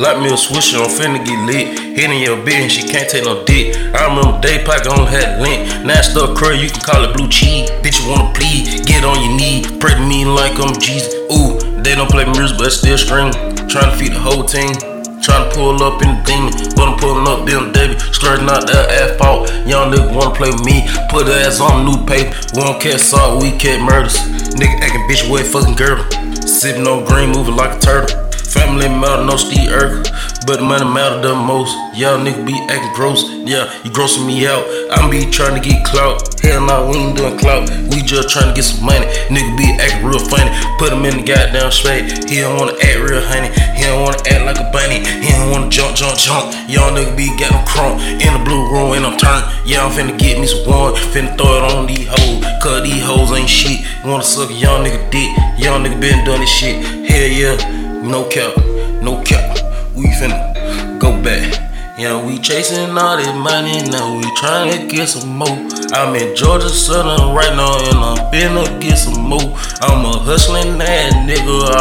Like 0.00 0.16
me 0.16 0.32
a 0.32 0.32
swisher, 0.32 0.80
I'm 0.80 0.88
finna 0.88 1.20
get 1.20 1.36
lit. 1.44 1.76
Hitting 1.92 2.24
your 2.24 2.40
bitch, 2.40 2.70
she 2.70 2.88
can't 2.88 3.04
take 3.04 3.28
no 3.28 3.44
dick. 3.44 3.76
I 3.92 4.08
remember 4.08 4.40
day 4.40 4.64
pocket 4.64 4.88
only 4.88 5.12
had 5.12 5.42
lint. 5.44 5.84
Now 5.84 6.00
stuck 6.00 6.38
curry, 6.38 6.56
you 6.56 6.70
can 6.70 6.80
call 6.80 7.04
it 7.04 7.14
blue 7.14 7.28
cheese. 7.28 7.68
Bitch, 7.84 8.00
you 8.00 8.08
wanna 8.08 8.32
plead? 8.32 8.88
Get 8.88 9.04
on 9.04 9.20
your 9.20 9.36
knee. 9.36 9.60
Pray 9.76 9.92
to 9.92 10.00
me 10.00 10.24
like 10.24 10.56
I'm 10.56 10.72
Jesus. 10.80 11.12
Ooh, 11.28 11.60
they 11.84 11.94
don't 11.94 12.08
play 12.08 12.24
music, 12.24 12.56
but 12.56 12.72
still 12.72 12.96
scream. 12.96 13.28
Trying 13.68 13.92
to 13.92 13.96
feed 14.00 14.16
the 14.16 14.20
whole 14.24 14.40
team. 14.40 14.72
Trying 15.20 15.44
to 15.44 15.52
pull 15.52 15.76
up 15.84 16.00
in 16.00 16.16
the 16.16 16.22
demon, 16.24 16.52
but 16.72 16.88
I'm 16.88 16.96
pulling 16.96 17.28
up 17.28 17.44
David. 17.44 18.00
Splurging 18.00 18.48
out 18.48 18.64
that 18.72 18.88
ass 18.88 19.20
fault. 19.20 19.52
Young 19.68 19.92
nigga 19.92 20.16
wanna 20.16 20.32
play 20.32 20.48
with 20.48 20.64
me. 20.64 20.88
Put 21.12 21.28
her 21.28 21.44
ass 21.44 21.60
on 21.60 21.84
new 21.84 22.00
paper. 22.08 22.32
We 22.56 22.64
don't 22.64 22.80
catch 22.80 23.04
salt, 23.04 23.42
we 23.42 23.52
catch 23.52 23.76
murders. 23.84 24.16
Nigga 24.56 24.80
acting 24.80 25.04
bitch, 25.12 25.28
way 25.28 25.44
fucking 25.44 25.76
girl. 25.76 26.00
Sipping 26.48 26.88
on 26.88 27.04
green, 27.04 27.36
moving 27.36 27.54
like 27.54 27.76
a 27.76 27.80
turtle. 27.80 28.29
Family 28.50 28.88
matter, 28.88 29.24
no 29.24 29.36
Steve 29.36 29.70
Urkel. 29.70 30.10
But 30.46 30.62
money 30.62 30.84
matter 30.84 31.20
the 31.20 31.34
most. 31.34 31.70
Y'all 31.94 32.18
nigga 32.18 32.44
be 32.44 32.56
acting 32.68 32.92
gross. 32.94 33.22
Yeah, 33.46 33.70
you 33.84 33.90
grossing 33.90 34.26
me 34.26 34.46
out. 34.46 34.64
I'm 34.90 35.10
be 35.10 35.30
trying 35.30 35.54
to 35.54 35.62
get 35.62 35.84
clout. 35.84 36.18
Hell 36.42 36.66
nah, 36.66 36.88
we 36.90 36.96
ain't 36.96 37.16
doing 37.16 37.38
clout. 37.38 37.70
We 37.94 38.02
just 38.02 38.28
trying 38.30 38.48
to 38.48 38.54
get 38.54 38.64
some 38.64 38.84
money. 38.84 39.06
Nigga 39.30 39.54
be 39.56 39.70
acting 39.78 40.02
real 40.02 40.18
funny. 40.18 40.50
Put 40.78 40.92
him 40.92 41.04
in 41.04 41.18
the 41.18 41.22
goddamn 41.22 41.70
straight. 41.70 42.26
He 42.26 42.40
don't 42.40 42.58
wanna 42.58 42.74
act 42.82 42.98
real 42.98 43.22
honey. 43.22 43.54
He 43.78 43.84
don't 43.84 44.02
wanna 44.02 44.18
act 44.26 44.42
like 44.42 44.58
a 44.58 44.66
bunny. 44.72 44.98
He 44.98 45.30
don't 45.30 45.50
wanna 45.52 45.70
jump, 45.70 45.94
jump, 45.94 46.18
jump. 46.18 46.50
Y'all 46.66 46.90
nigga 46.90 47.14
be 47.14 47.30
getting 47.36 47.62
crunk 47.68 48.00
in 48.18 48.32
the 48.34 48.42
blue 48.42 48.66
room 48.72 48.98
and 48.98 49.06
I'm 49.06 49.14
turned. 49.14 49.44
Yeah, 49.64 49.84
I'm 49.84 49.92
finna 49.92 50.18
get 50.18 50.40
me 50.40 50.46
some 50.46 50.66
one. 50.66 50.94
Finna 51.14 51.36
throw 51.38 51.62
it 51.62 51.64
on 51.70 51.86
these 51.86 52.08
hoes. 52.08 52.42
Cause 52.62 52.82
these 52.82 53.04
hoes 53.04 53.30
ain't 53.30 53.48
shit. 53.48 53.86
Wanna 54.04 54.24
suck 54.24 54.50
a 54.50 54.54
young 54.54 54.82
nigga 54.82 54.98
dick. 55.12 55.30
Young 55.60 55.84
nigga 55.84 56.00
been 56.00 56.24
doing 56.24 56.40
this 56.40 56.50
shit. 56.50 56.82
Hell 57.06 57.28
yeah, 57.28 57.56
no 58.02 58.28
cap 58.28 58.54
no 59.02 59.22
cap. 59.22 59.56
We 59.94 60.06
finna 60.06 60.98
go 60.98 61.10
back. 61.22 61.68
Yeah, 61.98 62.24
we 62.24 62.38
chasing 62.38 62.96
all 62.96 63.16
this 63.16 63.34
money, 63.34 63.82
now 63.90 64.16
we 64.16 64.24
trying 64.36 64.72
to 64.72 64.86
get 64.86 65.08
some 65.08 65.36
more. 65.36 65.48
I'm 65.92 66.14
in 66.14 66.34
Georgia 66.34 66.68
Southern 66.68 67.34
right 67.34 67.54
now, 67.54 67.76
and 67.76 67.98
I'm 67.98 68.32
finna 68.32 68.80
get 68.80 68.96
some 68.96 69.20
more. 69.20 69.56
I'm 69.82 70.04
a 70.04 70.18
hustling 70.18 70.80
ass 70.80 71.12
nigga, 71.28 71.74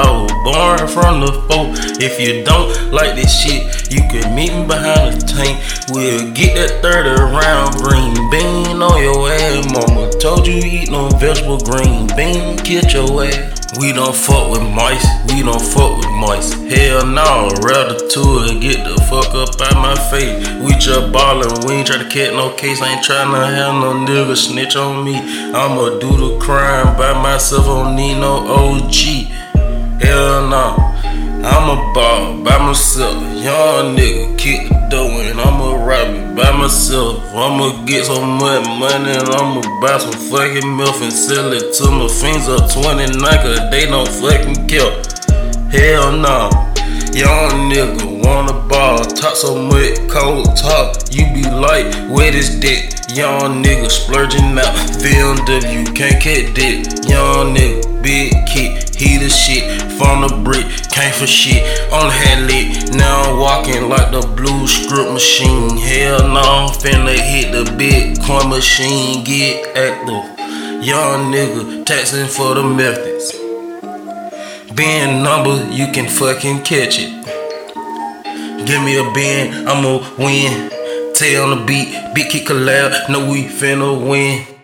From 0.88 1.20
the 1.20 1.34
foe. 1.50 1.74
If 2.00 2.22
you 2.22 2.44
don't 2.46 2.94
like 2.94 3.16
this 3.16 3.30
shit, 3.30 3.92
you 3.92 4.00
can 4.08 4.34
meet 4.34 4.54
me 4.54 4.66
behind 4.66 5.20
the 5.20 5.28
tank. 5.28 5.60
We'll 5.92 6.32
get 6.32 6.56
that 6.56 6.82
30 6.82 7.36
round 7.36 7.76
green 7.84 8.16
bean 8.32 8.82
on 8.82 9.04
your 9.04 9.30
ass. 9.30 9.68
Mama 9.74 10.10
told 10.20 10.48
you 10.48 10.56
eat 10.56 10.90
no 10.90 11.10
vegetable 11.20 11.60
green 11.60 12.08
bean, 12.16 12.56
get 12.64 12.94
your 12.94 13.26
ass. 13.26 13.60
We 13.78 13.94
don't 13.94 14.16
fuck 14.16 14.50
with 14.50 14.64
mice, 14.64 15.06
we 15.28 15.44
don't 15.44 15.62
fuck 15.62 15.98
with 15.98 16.10
mice. 16.10 16.54
Hell 16.54 17.06
no, 17.06 17.52
rather 17.62 18.00
to 18.00 18.22
it, 18.50 18.62
get 18.62 18.84
the 18.84 18.96
fuck 19.12 19.36
up 19.36 19.62
out 19.62 19.76
my 19.78 19.96
face. 20.10 20.48
We 20.64 20.74
just 20.80 21.12
ballin', 21.12 21.68
we 21.68 21.76
ain't 21.76 21.88
try 21.88 22.02
to 22.02 22.10
catch 22.10 22.34
no 22.34 22.56
case, 22.56 22.82
I 22.82 22.96
ain't 22.96 23.06
tryna 23.06 23.54
have 23.54 23.76
no 23.76 23.94
nigga 24.08 24.36
snitch 24.36 24.76
on 24.76 25.06
me. 25.06 25.18
I'ma 25.18 26.00
do 26.00 26.10
the 26.18 26.40
crime 26.40 26.98
by 26.98 27.14
myself, 27.22 27.66
don't 27.66 27.96
need 27.96 28.20
no 28.20 28.48
OG. 28.48 29.49
Hell 30.02 30.48
no. 30.48 30.90
I'm 31.42 31.70
a 31.70 31.94
ball 31.94 32.44
by 32.44 32.58
myself, 32.58 33.16
young 33.36 33.96
nigga, 33.96 34.38
kick 34.38 34.68
the 34.68 34.76
door 34.90 35.22
and 35.24 35.40
I'ma 35.40 35.76
rob 35.86 36.10
it 36.16 36.36
by 36.36 36.52
myself. 36.52 37.24
I'ma 37.34 37.86
get 37.86 38.06
so 38.06 38.20
much 38.26 38.68
money 38.68 39.12
and 39.12 39.30
I'ma 39.30 39.62
buy 39.80 39.98
some 40.00 40.20
fucking 40.32 40.68
milk 40.76 41.00
and 41.02 41.14
sell 41.14 41.54
it 41.54 41.74
to 41.76 41.92
my 41.92 42.08
friends 42.10 42.48
up 42.50 42.72
29 42.72 43.20
cause 43.22 43.72
they 43.72 43.86
don't 43.88 44.08
fucking 44.20 44.68
care. 44.68 44.92
Hell 45.72 46.12
no, 46.12 46.50
young 47.16 47.72
nigga 47.72 48.04
wanna 48.24 48.54
ball, 48.68 48.79
so 49.40 49.56
much 49.56 49.96
cold 50.10 50.54
talk, 50.58 50.98
you 51.12 51.24
be 51.34 51.44
like, 51.50 51.88
where 52.12 52.30
this 52.30 52.50
dick? 52.60 52.92
Young 53.16 53.64
nigga 53.64 53.90
splurging 53.90 54.60
out, 54.60 54.76
BMW, 55.00 55.96
can't 55.96 56.22
catch 56.22 56.54
dick. 56.54 56.86
Young 57.08 57.56
nigga, 57.56 58.04
big 58.04 58.34
kid, 58.46 58.94
he 58.98 59.16
the 59.16 59.30
shit 59.30 59.64
from 59.94 60.28
the 60.28 60.42
brick, 60.44 60.66
came 60.92 61.14
for 61.14 61.26
shit, 61.26 61.64
only 61.90 62.14
had 62.16 62.52
lit. 62.52 62.94
Now 62.94 63.32
I'm 63.32 63.40
walking 63.40 63.88
like 63.88 64.12
the 64.12 64.28
blue 64.36 64.68
script 64.68 65.14
machine. 65.14 65.78
Hell 65.78 66.28
no, 66.28 66.42
I'm 66.42 66.70
finna 66.72 67.16
hit 67.18 67.54
the 67.54 67.64
Bitcoin 67.80 68.50
machine, 68.50 69.24
get 69.24 69.68
active. 69.78 70.84
Young 70.84 71.32
nigga, 71.32 71.86
taxing 71.86 72.28
for 72.28 72.56
the 72.56 72.64
methods. 72.64 73.32
Being 74.76 75.24
number, 75.24 75.66
you 75.72 75.90
can 75.94 76.10
fucking 76.10 76.64
catch 76.64 77.00
it. 77.00 77.39
Give 78.70 78.84
me 78.84 78.98
a 78.98 79.14
bend, 79.14 79.68
I'ma 79.68 79.98
win. 80.20 80.70
Tay 81.16 81.38
on 81.38 81.50
the 81.50 81.66
beat, 81.66 81.90
big 82.14 82.30
kick 82.30 82.46
collab, 82.46 83.10
know 83.10 83.28
we 83.32 83.46
finna 83.46 83.98
win. 84.08 84.59